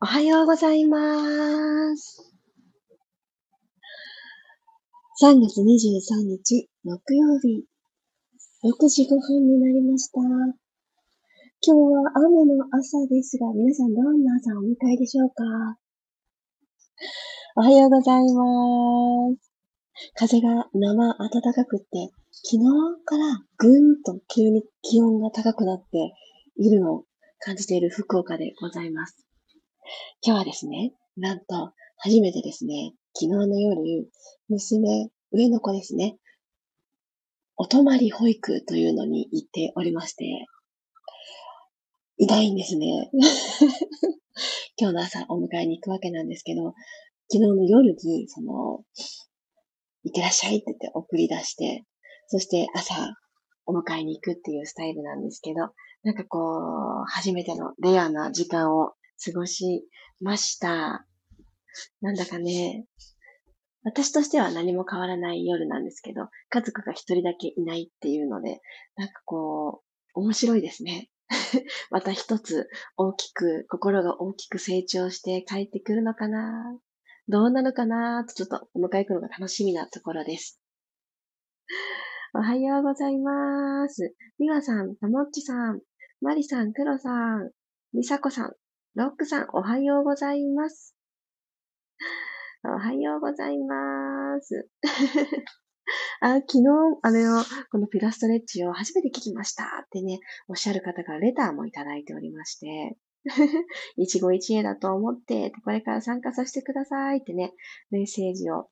[0.00, 0.98] おはようございま
[1.96, 2.32] す。
[5.20, 7.64] 3月23日、木曜日、
[8.62, 10.20] 6時5分になりました。
[10.20, 10.54] 今
[11.64, 15.42] 日は雨の朝ですが、皆さんどんな朝をお迎えでしょうか？
[17.56, 19.50] おはようございます。
[20.14, 21.86] 風が生暖かくって、
[22.30, 22.58] 昨日
[23.04, 26.14] からぐんと急に気温が高くなって
[26.56, 27.04] いるのを
[27.40, 29.27] 感じている福岡でございます。
[30.24, 34.08] 今日はですね、なんと、初めてですね、昨日の夜、
[34.48, 36.16] 娘、上の子ですね、
[37.56, 40.24] お泊まり保育というのに行っておりまして、
[42.18, 43.10] いないんですね。
[44.78, 46.74] 今日の朝お迎えに行くわけなんですけど、
[47.30, 48.84] 昨日の夜に、その、
[50.04, 51.84] 行ってらっしゃいって言って送り出して、
[52.28, 52.94] そして朝
[53.66, 58.92] お迎えに行くっていうスタイルなんですけど、なんかこう、初めてのレアな時間を
[59.24, 59.86] 過ごし
[60.20, 61.06] ました。
[62.00, 62.86] なんだかね、
[63.84, 68.60] 私としては何も変わらない夜なんですけど、家族が一人だけいないっていうので、
[68.96, 69.82] なんかこ
[70.14, 71.08] う、面白いですね。
[71.90, 76.78] また一つ大きく、心が大きく成長して帰ってくるのかな？
[77.28, 78.24] どうなのかな？
[78.26, 80.60] とちょっとお迎え行くのが楽しみなところです。
[82.34, 84.14] おはようございます。
[84.38, 85.80] みわさん、たもっちさん、
[86.20, 87.50] まりさん、くろさん、
[87.94, 88.52] りさこさん、
[88.98, 90.96] ロックさん、おはようございます。
[92.64, 94.68] おはようございます。
[96.20, 96.64] あ昨日、
[97.02, 100.18] あの、このピラストレッチを初めて聞きましたってね、
[100.48, 102.98] おっしゃる方がレターもいただいておりまして、
[103.96, 107.54] 一期一会だと思って、これから参加させてくださいってね、
[107.90, 108.68] メッセージを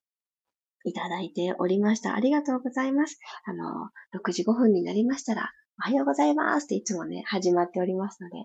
[0.83, 2.15] いただいておりました。
[2.15, 3.17] ありがとうございます。
[3.45, 8.35] あの、6時5分になりましたら、おはようございますっていつもね、始まっておりますので、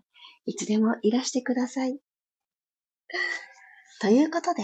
[0.44, 1.98] いつでもいらしてください。
[4.02, 4.62] ということで、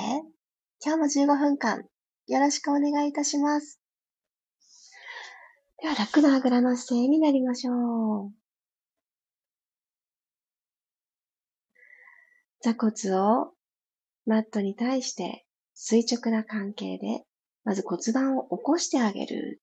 [0.84, 1.84] 今日も15分間、
[2.26, 3.80] よろしくお願いいたします。
[5.80, 8.32] では、楽なあぐらの姿勢になりましょう。
[12.60, 13.52] 座骨を
[14.26, 17.24] マットに対して垂直な関係で、
[17.64, 19.62] まず骨盤を起こしてあげる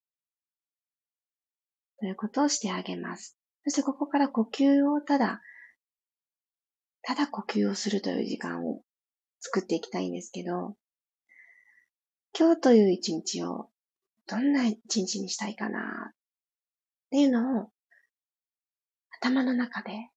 [2.00, 3.38] ということをしてあげます。
[3.63, 5.41] そしてここから呼吸をただ、
[7.01, 8.81] ただ呼吸をするという時間を
[9.39, 10.75] 作っていきたいんですけど、
[12.38, 13.69] 今日という一日を
[14.28, 15.79] どんな一日にしたいかな
[16.11, 16.13] っ
[17.11, 17.69] ていうのを
[19.22, 20.09] 頭の中で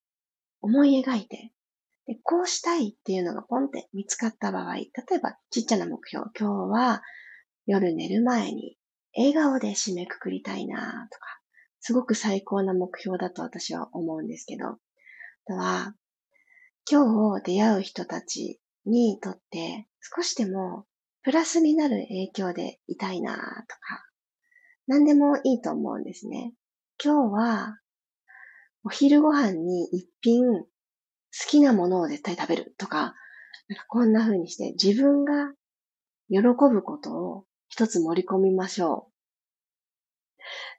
[0.61, 1.53] 思い描いて、
[2.07, 7.03] でこうしたいっていうのがポンって見つかった場合、例えばちっちゃな目標、今日は
[7.67, 8.77] 夜寝る前に
[9.17, 11.38] 笑顔で締めくくりたいなとか、
[11.81, 14.79] すごく最高な目標だと私は思うんですけど、あ
[15.47, 15.95] とは、
[16.91, 20.87] 今日出会う人たちにとって少しでも
[21.23, 24.05] プラスになる影響でいたいなとか、
[24.87, 26.55] 何でもいいと思うんですね。
[27.03, 27.79] 今日は、
[28.85, 30.67] お昼ご飯に一品好
[31.49, 33.15] きなものを絶対食べるとか、
[33.69, 35.53] なんかこんな風にして自分が
[36.31, 39.18] 喜ぶことを一つ盛り込みましょう。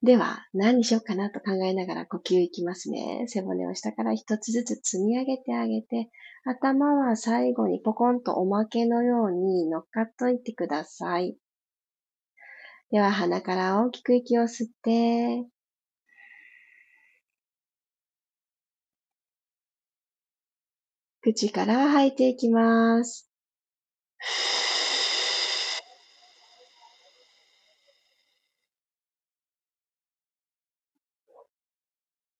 [0.01, 3.25] では、何にしようかなと考えながら呼吸いきますね。
[3.27, 6.09] 背骨を下から一つずつ積み上げてあげて、
[6.45, 11.37] 頭は最後にポコンとおまけのように乗っかっといてください。
[12.91, 15.45] では、鼻から大きく息を吸って、
[21.21, 23.28] 口から吐いていきます。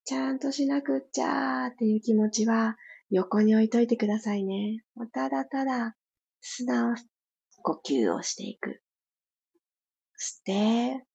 [0.09, 2.77] ちゃんとしなくっちゃーっていう気持ちは
[3.11, 4.83] 横に置いといてくださいね。
[5.13, 5.95] ただただ
[6.41, 6.95] 素直
[7.61, 8.81] 呼吸をしていく。
[10.19, 11.05] 吸って、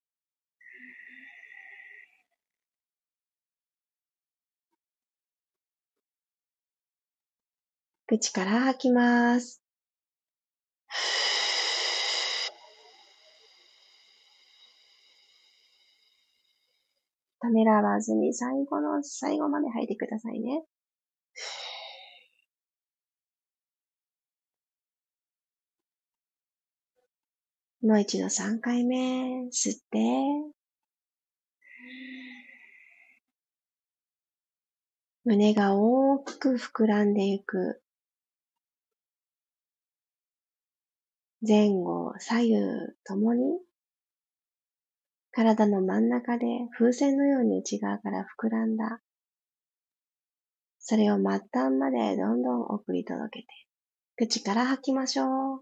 [8.06, 9.60] 口から吐きます。
[17.44, 20.64] ためらわずに最後の最後まで吐いてくださいね。
[27.82, 29.98] もう一度3回目、吸って、
[35.24, 37.82] 胸が大きく膨らんでいく。
[41.46, 42.54] 前後、左右
[43.04, 43.60] ともに
[45.34, 46.46] 体の真ん中で
[46.78, 49.00] 風船のように内側から膨らんだ。
[50.78, 53.46] それを末端までどんどん送り届けて、
[54.16, 55.60] 口から吐きましょう。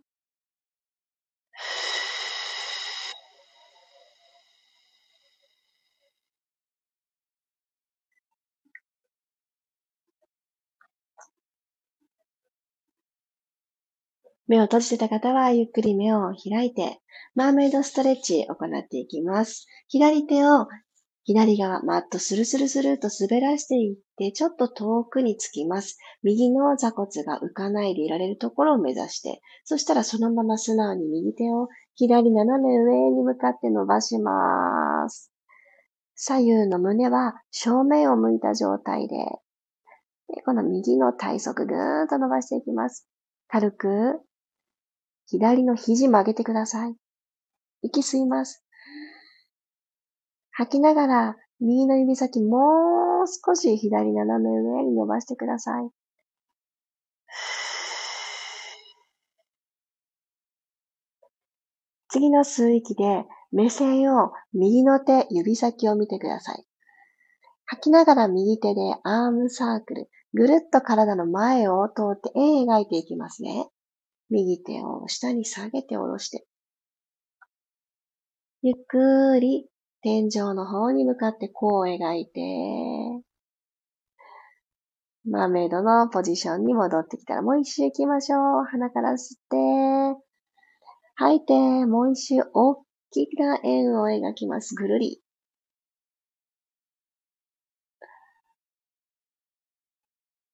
[14.53, 17.01] 目を閉じてた方はゆっくり目を開いて、
[17.35, 19.67] マーメイドストレッチ行っていきます。
[19.89, 20.69] 左手を
[21.25, 25.97] 左側、マットスルスルスルと滑らしていって、ちょっと遠くにつきます。
[26.23, 35.33] 右の座骨が浮かないでいられるところを目指して、そしたらそのまま素直に右手を左斜め上に向かって伸ばします。
[36.15, 39.17] 左右の胸は正面を向いた状態で、
[40.29, 43.09] でこの右の体側ぐーんと伸ばしていきます。
[43.49, 44.21] 軽く
[45.27, 46.97] 左の肘曲げてください。
[47.83, 48.65] 息吸います。
[50.51, 55.91] 吐きながら、右の指先もう少し左斜め上に伸ばしてください。
[62.09, 66.67] 次の吸う息で目線を右の手、指先を見てください。
[67.65, 73.71] 吐きながら右手でアームサークル、ぐるっと体の前を通って円描いていきますね。
[74.33, 76.47] 右手を下に下げて下ろして。
[78.63, 79.69] ゆっくり
[80.03, 82.41] 天井の方に向かってこう描いて、
[85.29, 88.65] マーメイドのポジションに戻ってきたらもう一周行きましょう。
[88.65, 90.23] 鼻から吸って、
[91.15, 91.53] 吐いて、
[91.87, 94.75] もう一周大きな円を描きます。
[94.75, 95.23] ぐるり。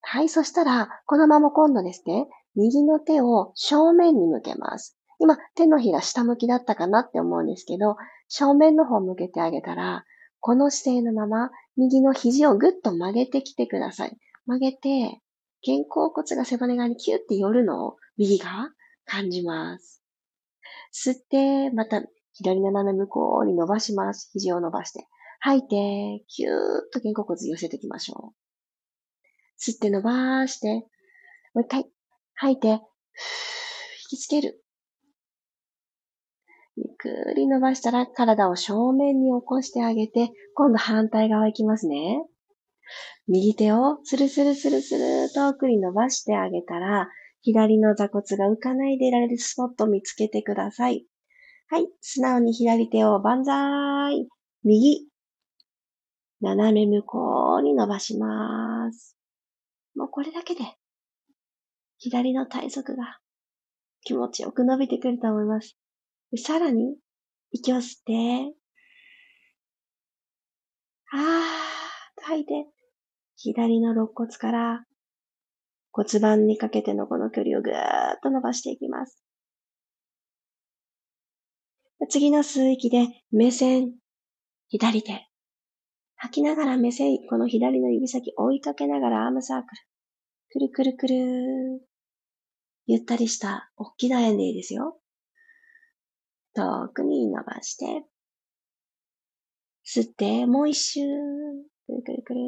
[0.03, 2.27] はい、そしたら、このまま今度ですね、
[2.59, 4.99] 右の手を正面に向けます。
[5.21, 7.97] 今、手のひら下向きだったかなって思うんですけど、
[8.27, 10.05] 正面の方向けてあげたら、
[10.41, 14.19] この姿勢のまま、右の肘をぐっと曲げてきてください。
[14.47, 15.21] 曲げて、
[15.65, 18.71] 肩甲骨が背骨側にキュッて寄るのを右が
[19.05, 20.03] 感じます。
[20.93, 22.03] 吸って、また
[22.33, 24.31] 左斜め向こうに伸ばします。
[24.33, 25.07] 肘を伸ばして。
[25.41, 26.57] 吐いて、キューッ
[26.93, 28.37] と肩甲骨寄せていきましょう。
[29.61, 30.89] 吸って伸ばして、
[31.55, 31.98] もう一回。
[32.41, 32.79] 吐いて、引
[34.11, 34.63] きつける。
[36.77, 42.25] ゆっくり伸ばしたら体を正面に起こしてあげて、今度反対側行きますね。
[43.27, 47.09] 右手をスルスルスルスル遠くに伸ばしてあげたら、
[47.43, 51.05] 左の座骨が浮かないでいられるスポットを見つけてください。
[51.71, 51.89] はい。
[52.01, 54.29] 素直に左手を万歳。
[54.63, 55.09] 右。
[56.41, 59.17] 斜め向こうに伸ばします。
[59.97, 60.61] もうこれだけで
[61.99, 63.19] 左の体側が
[64.03, 65.77] 気持ちよく伸びてくると思います。
[66.37, 66.97] さらに、
[67.51, 68.55] 息を吸って、
[71.13, 72.67] あー吐いて、
[73.37, 74.85] 左の肋骨から
[75.93, 79.23] 骨盤にかけてのこの距離をぐーっと伸ばしていきます。
[82.11, 83.93] 次の吸う息で目線、
[84.69, 85.27] 左手。
[86.17, 89.83] 吐きながら目線、この左の指先追いかけながらアームサークル。
[90.51, 91.88] くるくるくる。
[92.89, 94.99] ゆったりした大きな円でいいですよ。
[96.55, 98.07] 遠くに伸ばして、
[99.87, 101.01] 吸って、もう一周、
[101.87, 102.41] くるくるくる。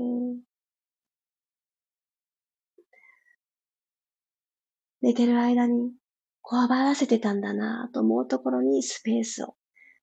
[5.02, 5.92] 寝てる間に、
[6.40, 9.56] こわばらせてたんだなと思うところにスペースを。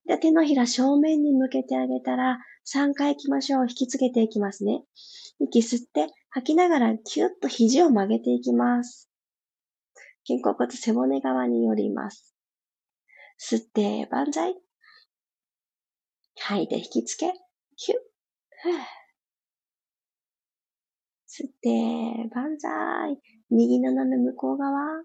[0.05, 2.37] で、手のひら正面に向けてあげたら、
[2.71, 3.63] 3回行きましょう。
[3.67, 4.83] 引きつけていきますね。
[5.39, 9.06] 息吸って、吐きながらキュッと肘を曲げていきます。
[10.27, 12.35] 肩甲骨背骨側に寄ります。
[13.39, 14.55] 吸って、万歳。
[16.35, 17.31] 吐いて、引きつけ。
[17.77, 17.97] キュッ。
[21.29, 23.21] 吸って、万歳。
[23.49, 25.01] 右斜め向こう側。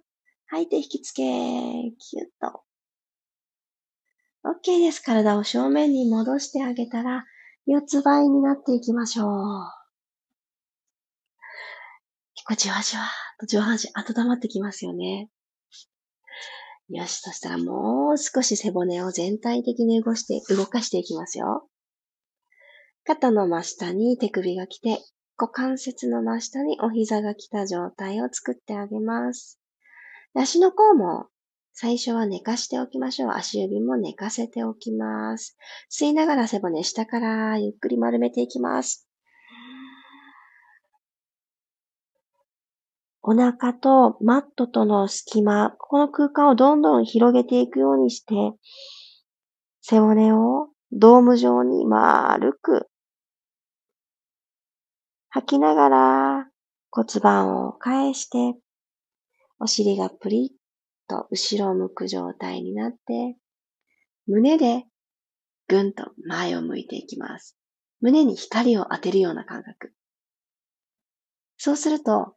[0.46, 1.22] 吐いて、引きつけ。
[1.22, 2.64] キュッと。
[4.44, 4.98] OK です。
[5.00, 7.24] 体を正面に戻してあげたら、
[7.66, 9.28] 四つ倍になっていきましょう。
[12.34, 13.04] 結構じわじわ
[13.42, 15.28] と上半身温まってきますよね。
[16.88, 21.68] よし、そしたらもう少し背骨を全体的に動して、動かしていきますよ。
[23.04, 25.00] 肩の真下に手首が来て、
[25.36, 29.58] 股関節の真下にお膝が来た状態を作ってあげます。
[30.34, 31.26] 足の甲も
[31.72, 33.30] 最初は寝かしておきましょう。
[33.32, 35.56] 足指も寝かせておきます。
[35.90, 39.08] 吸いながら背骨下からゆっくり丸めていきます。
[43.22, 48.34] お腹とマットとの隙間、この空間をどんどん広げていくようにして、
[49.80, 52.88] 背骨をドーム状に丸く
[55.30, 56.46] 吐きながら
[56.90, 58.58] 骨盤を返して、
[59.58, 63.36] お尻がプリッと後ろを向く状態になって、
[64.26, 64.84] 胸で
[65.68, 67.56] ぐんと前を向いていきます。
[68.00, 69.92] 胸に光を当てるような感覚。
[71.56, 72.34] そうすると、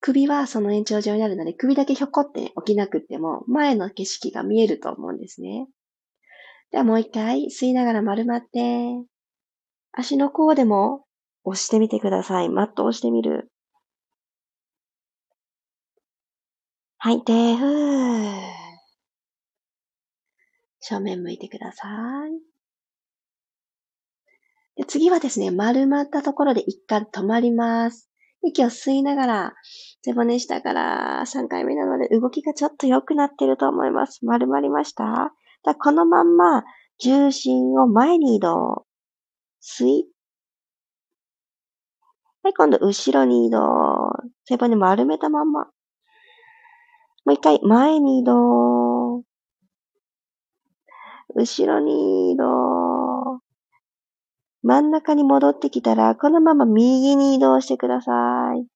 [0.00, 5.68] 首はその延長上になるので、首だけひょこって起きなくても、前の景色が見えると思うんですね。
[6.70, 8.86] ではもう一回、吸いながら丸まって、
[9.92, 11.04] 足の甲でも
[11.44, 12.48] 押してみてください。
[12.48, 13.50] マット押してみる。
[16.98, 18.40] 吐いて、ふー。
[20.80, 21.88] 正面向いてくださ
[22.26, 22.50] い。
[24.76, 28.09] で次はですね、丸まったところで一回止まります。
[28.42, 29.52] 息を吸いながら、
[30.02, 34.24] 背骨下から3回目なので動きがちょっと良くなってると思います。
[34.24, 35.32] 丸まりました？
[35.62, 36.64] だこのまんま
[36.98, 38.86] 重心を前に移動。
[39.62, 40.06] 吸い。
[42.42, 44.12] はい、今度後ろに移動。
[44.48, 45.66] 背骨丸めたまんま。
[47.26, 49.22] もう一回前に移動。
[51.34, 52.89] 後ろに移動。
[54.62, 58.12] 真ん中に戻ってきたら、このまま右に移動してくださ
[58.54, 58.66] い。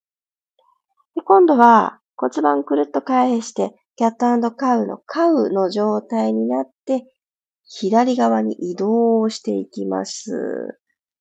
[1.14, 7.04] で今度は骨盤くるっと返して、キャットカウのカウの状態になって、
[7.66, 10.78] 左側に移動していきます。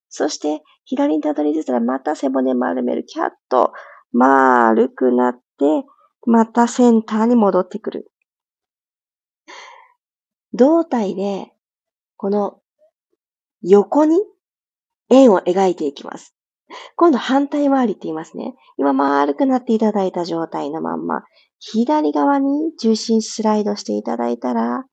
[0.09, 3.05] そして、左にたどり着いたらまた背骨丸める。
[3.05, 3.73] キャット、
[4.11, 5.39] 丸くなって、
[6.25, 8.11] またセンターに戻ってくる。
[10.53, 11.51] 胴体で、
[12.17, 12.59] この
[13.61, 14.19] 横に
[15.09, 16.35] 円を描いていきます。
[16.95, 18.55] 今度反対回りって言いますね。
[18.77, 21.23] 今丸くなっていただいた状態のまんま、
[21.59, 24.85] 左側に重心スライドしていただいたら、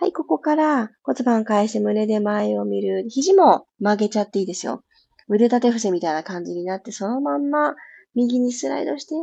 [0.00, 3.04] はい、ここから骨盤返して胸で前を見る。
[3.08, 4.82] 肘も曲げちゃっていいですよ。
[5.28, 7.74] 腕立て伏せみたいな感じになって、そのまんま
[8.14, 9.14] 右にスライドして、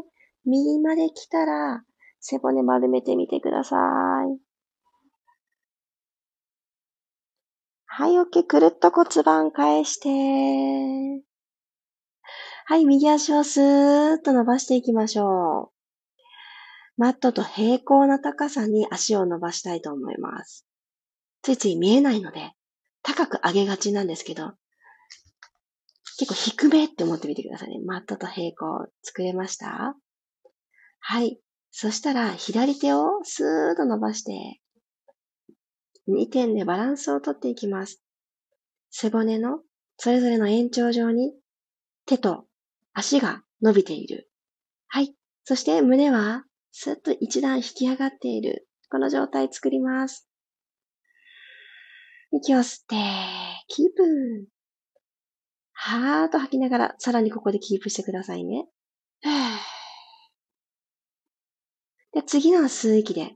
[0.45, 1.81] 右まで来たら、
[2.19, 4.44] 背骨丸めてみてください。
[7.97, 8.43] はい、OK。
[8.43, 11.23] くるっと骨盤返して。
[12.65, 16.21] はい、右足をスーッと伸ばしていきましょう。
[16.97, 20.65] マットと平行な高さに足を伸ばしたいと思います。
[21.41, 22.51] ついつい見えないので、
[23.01, 24.51] 高く上げがちなんですけど、
[26.19, 27.79] 結構低めって思ってみてくださいね。
[27.85, 29.95] マットと平行作れました？
[30.99, 31.39] はい。
[31.71, 34.59] そしたら、左手をスーッと伸ばして、
[36.07, 38.01] 2点でバランスをとっていきます。
[38.91, 39.59] 背骨の
[39.97, 41.33] それぞれの延長上に
[42.05, 42.45] 手と
[42.93, 44.29] 足が伸びている。
[44.87, 45.15] はい。
[45.43, 48.67] そして胸はスッと一段引き上がっている。
[48.89, 50.29] この状態作ります。
[52.31, 52.95] 息を吸って、
[53.67, 54.47] キープ。
[55.73, 58.67] はーっと吐きながら、さらにここでキープしてくださいね。
[62.13, 63.35] で次の吸う息で、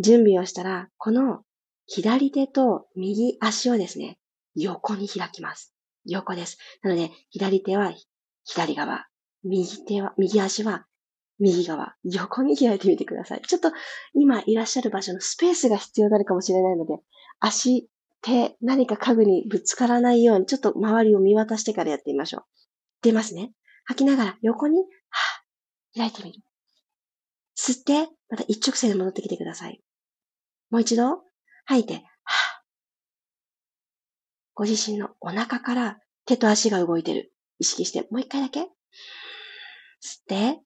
[0.00, 1.42] 準備をしたら、この
[1.86, 4.18] 左手と右足をですね、
[4.54, 5.74] 横に開きます。
[6.04, 6.58] 横です。
[6.82, 7.92] なので、左手は
[8.44, 9.06] 左側、
[9.44, 10.86] 右手は、右足は
[11.38, 13.42] 右側、横に開いてみてください。
[13.42, 13.72] ちょっと
[14.14, 16.98] 今いらっしゃる場所のスペースが必要になるかもしれないので、
[17.40, 17.88] 足、
[18.22, 22.42] 手、何か家具にぶつからないように、ちょっと周りを見渡してからやってみましょう。
[23.02, 23.52] 出ますね。
[23.86, 26.40] 吐きながら横に、はぁ、開いてみる。
[27.56, 29.80] 吸って、また一直線で戻ってきてください。
[30.70, 31.22] もう一度、
[31.66, 32.04] 吐いて、はぁ。
[34.54, 37.32] ご自身のお腹から手と足が動いてる。
[37.58, 38.60] 意識して、もう一回だけ。
[38.60, 38.68] 吸っ
[40.28, 40.60] て、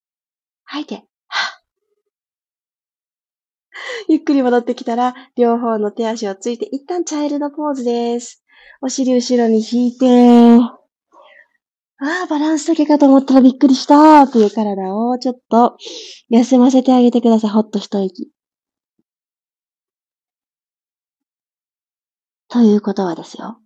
[0.64, 1.64] 吐いて、はぁ。
[4.08, 8.44] ゆっくり戻ってきたら、両方の手足をついて、一旦チャイルドポーズです。
[8.82, 10.06] お尻後ろに引いて、
[11.98, 15.78] ああ、バランスだけかと思ったらびっくりしたっていう体をちょっと
[16.28, 17.50] 休ませてあげてください。
[17.50, 18.33] ほっと一息。
[22.54, 23.58] ということはですよ。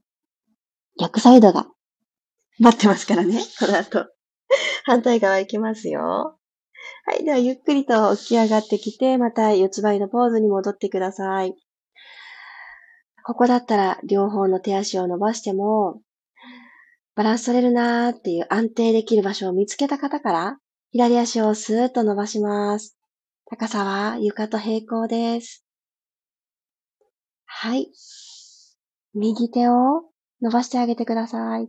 [0.98, 1.66] 逆サイドが
[2.58, 3.38] 待ってますからね。
[3.60, 4.06] この後。
[4.84, 6.38] 反対側行きますよ。
[7.04, 7.22] はい。
[7.22, 11.54] では、ゆっくりと起き上がってきて、また四つ倍のポーズに戻ってください。
[13.26, 16.00] ここだったら、両方の手足を伸ばしても、
[17.14, 20.58] バランス取れるなーっていう安定できる場所を見つけた方から、
[20.92, 22.96] 左足をスーッと伸ばします。
[23.44, 25.62] 高さは床と平行です。
[27.44, 27.92] はい。
[29.14, 30.02] 右手を
[30.42, 31.68] 伸ばしてあげてください。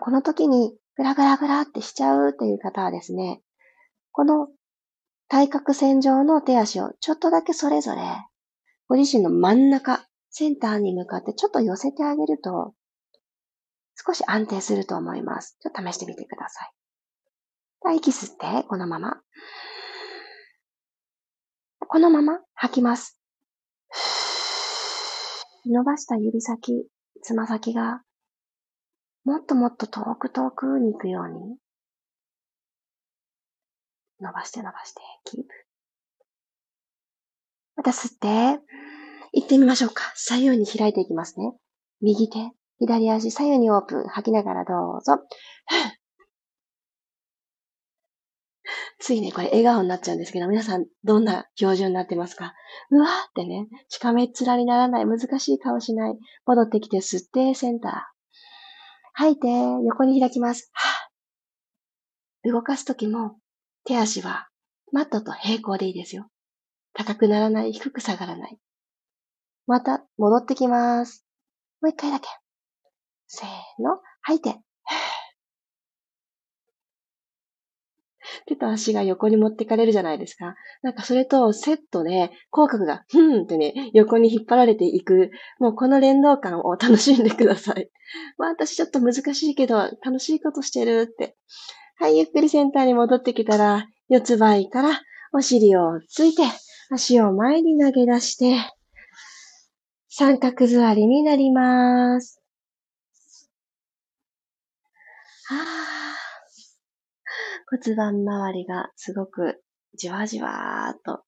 [0.00, 3.42] この時にグラグラグラってしちゃうという方はですね、
[4.12, 4.48] この
[5.28, 8.02] 対角線上の手足をちょっとだけそれぞれ、
[8.88, 12.74] ご自身の真ん中、センターに向かってちょっと寄せてあげると、
[14.06, 15.56] 少し安定すると思います。
[15.60, 17.96] ちょっと試してみてください。
[17.96, 19.20] 息吸って、このまま。
[21.88, 23.20] このまま吐きます。
[25.68, 26.86] 伸ばした指先、
[27.22, 28.02] つま先が、
[29.24, 31.56] もっともっと遠く遠くに行くように、
[34.20, 35.48] 伸ばして伸ばして、キープ。
[37.76, 38.62] また吸って、
[39.32, 40.12] 行ってみましょうか。
[40.14, 41.52] 左右に開いていきますね。
[42.00, 44.04] 右手、左足、左右にオープン。
[44.08, 45.18] 吐きながらどうぞ。
[48.98, 52.54] ついね、これ笑顔になっちゃうんですけど、皆さんどんな表情になってますか？
[52.90, 56.14] うわーってね、しかめっ面にならない、難しい顔しない。
[56.46, 57.92] 戻ってきて吸ってセンター。
[59.12, 60.70] 吐いて横に開きます。
[60.72, 61.10] は
[62.50, 63.36] 動かすときも
[63.84, 64.48] 手足は
[64.92, 66.28] マットと平行でいいですよ。
[66.94, 68.58] 高くならない、低く下がらない。
[69.66, 71.26] また戻ってきます。
[71.82, 72.28] もう一回だけ。
[73.26, 73.48] せー
[73.82, 74.60] の、吐いて。
[78.46, 80.54] 手と足が横に持ってかれるじゃないですか。
[80.82, 85.30] なんかそれとセットで口角がふんってね、横に引っ張られていく。
[85.58, 87.90] もうこの連動感を楽しんでください。
[88.38, 91.36] まあ私ちょっと難しいけど楽しいことしてるって。
[91.98, 95.00] はい、ゆっくりセンターに戻ってきたら、四つ倍から
[95.32, 96.42] お尻をついて、
[96.90, 98.56] 足を前に投げ出して、
[100.08, 102.40] 三角座りになります。
[105.48, 105.54] は
[106.02, 106.05] あ。
[107.68, 109.62] 骨盤周りがすごく
[109.96, 111.24] じわじわーっと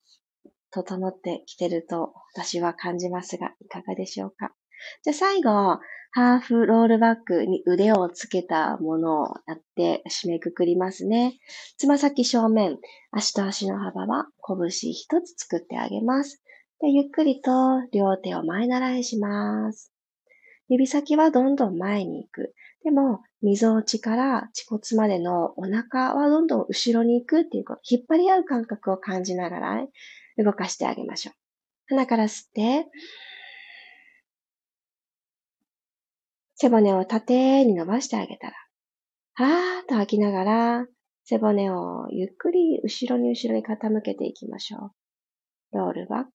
[0.71, 4.53] 整ってきてると私は感じますが、いかがでしょうか？
[5.03, 5.51] じゃあ最後、
[6.13, 11.39] ハーフロールバックに腕をつけたものをやって締めくくりますね。
[11.77, 12.79] つま先正面、
[13.11, 16.43] 足と足の幅は拳一つ作ってあげます。
[16.81, 17.51] でゆっくりと
[17.93, 19.93] 両手を前習いします。
[20.69, 22.55] 指先はどんどん前に行く。
[22.85, 29.87] でも、溝落ちから恥骨までのお腹はどんどん後ろに行くっていう、引っ張り合う感覚を感じながら
[30.39, 31.35] 動かしてあげましょう。
[31.89, 32.87] 鼻から吸って、
[36.55, 38.55] 背骨を縦に伸ばしてあげたら、
[39.35, 40.87] はーっと吐きながら、
[41.25, 44.93] 背骨をゆっくり後ろに後ろに傾けていきましょ
[45.73, 45.79] う。
[45.79, 46.31] ロールバック。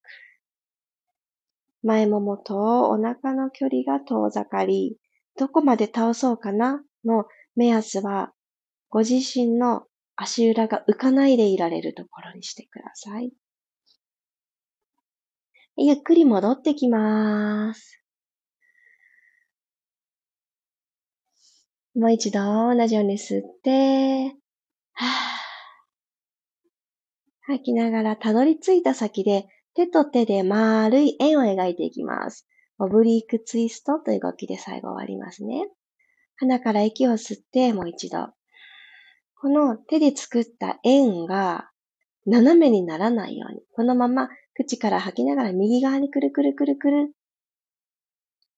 [1.81, 4.97] 前ももとお腹の距離が遠ざかり、
[5.37, 6.83] どこまで倒そうかな？
[7.05, 8.33] の目安は、
[8.89, 9.83] ご自身の
[10.15, 13.31] 足裏が浮かないでいられるところにしてください。
[15.75, 17.99] ゆっくり戻ってきます。
[21.95, 22.39] もう一度
[22.75, 24.35] 同じように吸って、
[24.93, 25.05] は
[27.41, 32.47] 吐きながらたどり着いた先で手と手で丸い円を描いていきます。
[32.79, 35.67] オブリークツイストという動きで最後終わりますね。
[36.37, 38.29] 鼻から息を吸ってもう一度。
[39.35, 41.69] この手で作った円が
[42.25, 47.13] 斜めにならないように、このまま口から吐きながら右側にくるくるくるくる。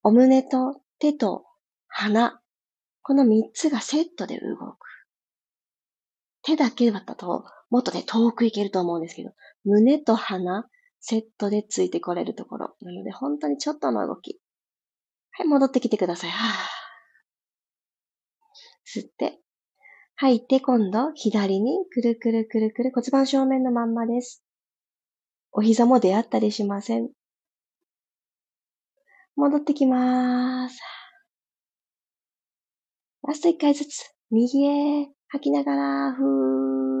[0.02, 1.44] お胸と手と
[1.88, 2.40] 鼻。
[3.02, 4.78] この三つがセットで動く。
[6.42, 9.30] 手だけだったと、もっとね、遠く行けると思うんですけど、
[9.64, 10.68] 胸と鼻、
[11.00, 12.76] セットでついてこれるところ。
[12.80, 14.40] なので、本当にちょっとの動き。
[15.32, 16.30] はい、戻ってきてください。
[18.86, 19.40] 吸って。
[20.14, 24.42] 吐いて、今度、左にくるくるくるくる骨盤正面のまんまです。
[25.52, 27.10] お膝も出会ったりしません。
[29.36, 30.80] 戻ってきまーす。
[33.22, 36.95] ラスト一回ずつ、右へ吐きながら、ふー。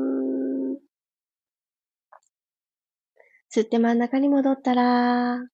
[3.56, 5.48] 吸って真ん中に戻ったら、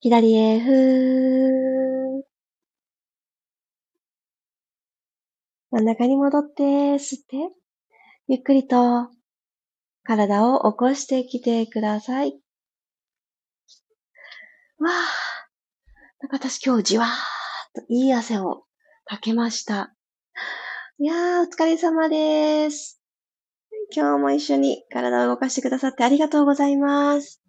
[0.00, 2.22] 左へふー。
[5.70, 6.62] 真ん中に戻って
[6.94, 7.36] 吸って、
[8.26, 9.08] ゆっくりと
[10.02, 12.40] 体を起こしてきてください。
[14.80, 14.92] わあ、
[16.22, 17.10] なんか私今日じわーっ
[17.72, 18.64] といい汗を
[19.04, 19.94] かけました。
[20.98, 23.03] いやー、お疲れ様です。
[23.96, 27.40] 今日も一緒に体を動かしてくださってありがとうございます。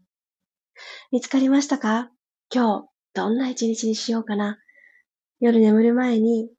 [1.12, 2.12] 見つかりましたか？
[2.54, 4.60] 今日、どんな一日にしようかな？
[5.40, 6.52] 夜眠る前に、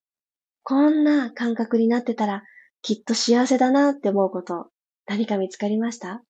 [0.65, 2.43] こんな感覚になってたら、
[2.83, 4.71] きっと幸せだなって思うこと、
[5.07, 6.21] 何か見つかりました？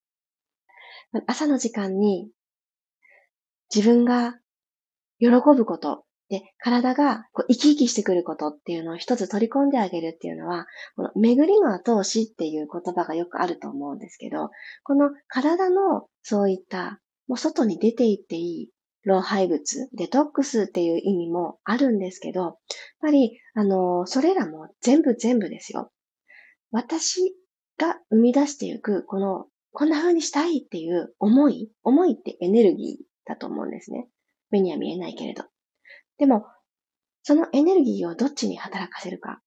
[1.27, 2.29] 朝の時間に、
[3.75, 4.35] 自分が
[5.19, 14.51] 喜ぶこと、で、体がこう生き生きしてくることっていうのを一つ取り込んであげるっていうのは、この巡りの後押しっていう言葉がよくあると思うんですけど、
[14.83, 18.71] この体のそういったもう外に出ていっていい
[19.05, 22.57] 老廃物、デトックスっていう意味もあるんですけど、やっ
[23.01, 25.93] ぱり、あの、それらも全部全部ですよ。
[26.73, 27.37] 私
[27.79, 34.09] が生み出していく、このこんな風にしたいっていう思い、思いってエネルギーだと思うんですね。
[34.51, 35.45] 目には見えないけれど。
[36.19, 36.47] でも、
[37.23, 39.41] そのエネルギーをどっちに働かせるか。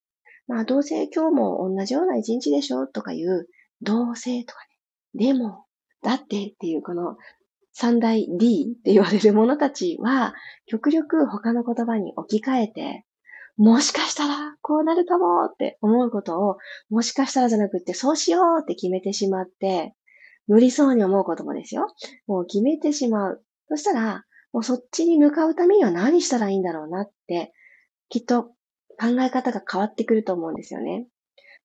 [0.47, 3.47] まあ、どうせ今日も同じような一日でしょとかいう、
[3.81, 4.59] どうせとか
[5.13, 5.27] ね。
[5.27, 5.65] でも、
[6.01, 7.17] だってっていうこの
[7.73, 10.33] 三大 D って言われる者たちは、
[10.65, 13.05] 極力他の言葉に置き換えて、
[13.57, 16.57] もしかしたらこうなるかもって思うことを、
[16.89, 19.95] もしかしたらじゃなくって、そうしようって決めてしまって、
[20.47, 21.87] 無理そうに思うこともですよ。
[22.25, 23.43] もう決めてしまう。
[23.67, 27.53] そしたら、もうそっちに向かうためには何したらいいんだろうなって、
[28.09, 28.43] きっと
[28.99, 31.07] 考え方が変わってくると思うんですよね。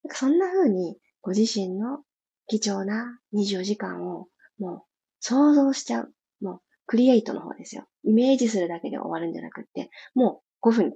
[0.03, 2.01] なんかそんな風に、ご自身の
[2.47, 4.83] 貴重な24時間をもう
[5.21, 6.15] 想像しちゃう。
[6.43, 7.87] もうクリエイトの方ですよ。
[8.05, 10.95] イメージするだけで終わるんじゃなくって、もう5分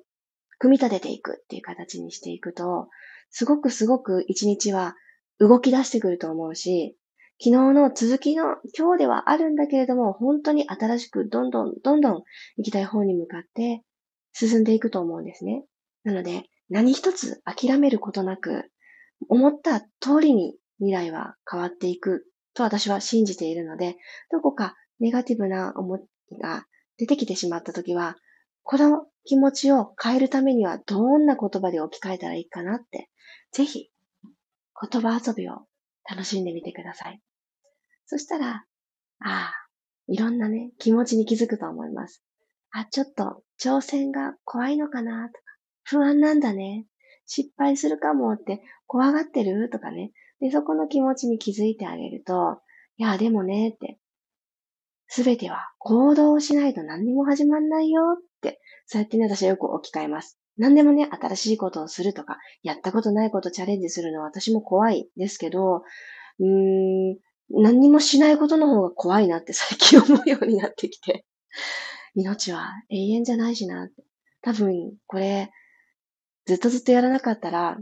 [0.58, 2.88] 組み立てていくっていう形にしていくと、
[3.30, 4.94] すごくすごく一日は
[5.38, 6.97] 動き出してくると思うし、
[7.40, 12.12] 昨日の続きの今日ではあるんだけれども、本当に新しくどんどんどんどん
[12.56, 13.84] 行きたい方に向かって
[14.32, 15.64] 進んでいくと思うんですね。
[16.02, 18.64] なので、何一つ諦めることなく、
[19.28, 22.24] 思った通りに未来は変わっていく
[22.54, 23.96] と私は信じているので、
[24.32, 26.00] どこかネガティブな思い
[26.42, 26.66] が
[26.98, 28.16] 出てきてしまったときは、
[28.64, 33.08] この気持ちを変えるためにはどんな言葉で置き換えたらいいかなって、
[33.52, 33.90] ぜひ
[34.90, 35.66] 言葉遊びを
[36.08, 37.20] 楽しんでみてください。
[38.10, 38.64] そしたら、
[39.20, 39.54] ああ、
[40.06, 42.24] いろんなね、気持ちに気づくと思います。
[42.70, 45.38] あ、ちょっと挑戦が怖いのかなとか、
[45.84, 46.86] 不安なんだね。
[47.26, 49.68] 失敗するかもって怖がってる？
[49.68, 50.12] とかね。
[50.40, 52.60] で、そこの気持ちに気づいてあげると、
[52.96, 53.98] いや、でもね、って、
[55.06, 60.38] すべては行動をしないと何にも始まんないよって、そうやってね、私はよく置き換えます。
[60.56, 65.82] 何でもね、新しいことをするとか、やったことないことチャレンジするのは私も怖いですけど、
[66.40, 67.18] うーん、
[67.50, 71.24] 何にもしないことの方が怖いなって最近思うようになってきて。
[72.14, 73.88] 命は永遠じゃないしな。
[74.42, 75.50] 多分、これ、
[76.46, 77.78] ずっとずっとやらなかったら、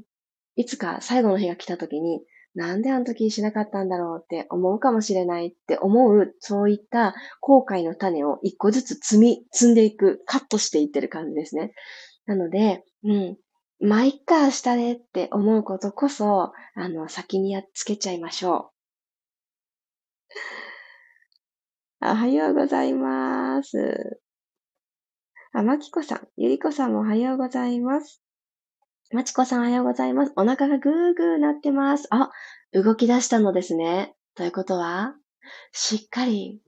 [0.57, 2.25] いつか最後の日が来た時に、
[2.55, 11.73] なんであの時しなかったんだろうって思うかもしれないって思う、そういった後悔の種を一個ずつ積み、積んでいく、カットしていってる感じですね。
[12.25, 13.37] なので、うん。
[13.79, 18.77] まあ、いっか、明日でって思うことこそ、あの、先にやっつけちゃいましょう。
[22.09, 24.21] おはようございます。
[25.53, 28.23] あ、まきこさん、ゆりこさんもおはようございます。
[29.11, 30.33] まちこさんおはようございます。
[30.37, 32.07] お腹がぐーぐーなってます。
[32.11, 32.31] あ、
[32.73, 34.15] 動き出したのですね。
[34.37, 35.15] ということは、
[35.73, 36.61] しっかり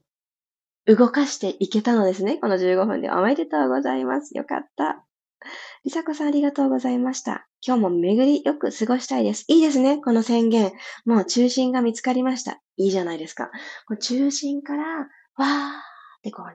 [0.86, 2.38] 動かしていけたのですね。
[2.38, 4.36] この15分でおめでとうございます。
[4.36, 5.04] よかった。
[5.84, 7.46] りさこさんありがとうございました。
[7.64, 9.44] 今日も巡りよく過ごしたいです。
[9.46, 9.98] いいですね。
[10.02, 10.72] この宣言。
[11.04, 12.60] もう中心が見つかりました。
[12.76, 13.50] いいじゃないですか。
[14.00, 16.46] 中心から、わーってこう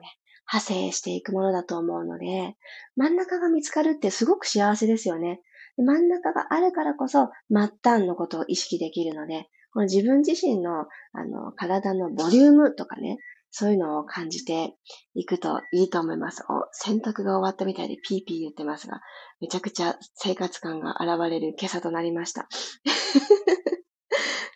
[0.52, 2.56] 派生していくものだと思うので、
[2.96, 5.40] 真ん中が見つかるってすごく幸せですよね。
[5.76, 13.18] 真ん中があるからこそ、末端のことを意識できるので、この自分自身の、あの、体のボリュームとかね、
[13.50, 14.74] そういうのを感じて
[15.14, 16.44] いくといいと思います。
[16.48, 19.00] お、洗濯が終わったみたいでピーピー言ってますが、
[19.40, 22.48] めちゃくちゃ生活感が現れる今朝となりました。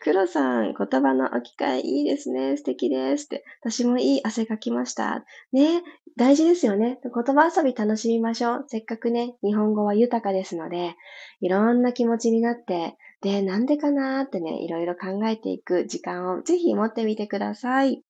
[0.09, 2.57] 黒さん、言葉の置き換えいいですね。
[2.57, 3.27] 素敵です。
[3.27, 3.44] って。
[3.61, 5.27] 私もいい汗かきました。
[5.53, 5.83] ね
[6.16, 6.99] 大事ですよね。
[7.03, 8.64] 言葉遊び楽しみましょう。
[8.68, 10.94] せっかくね、日本語は豊かですので、
[11.42, 18.03] いろんな気持ちになって、で、なんでかなーってね、いろいろ考えていく時間をぜひ持ってみてください。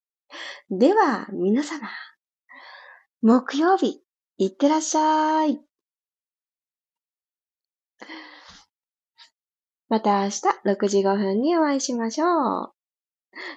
[0.70, 1.80] では、皆様、
[3.22, 4.00] 木曜日、
[4.36, 5.58] いってらっしゃい。
[9.88, 12.72] また明日6時5分にお会いしましょう。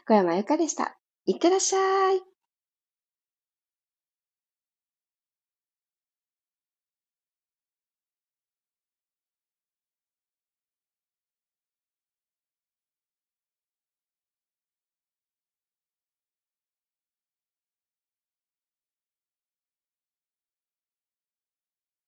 [0.07, 0.97] 小山由かでした。
[1.25, 2.30] いってらっしゃい。